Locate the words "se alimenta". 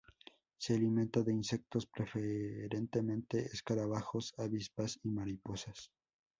0.57-1.21